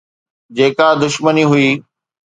[0.55, 1.69] جيڪا دشمني هئي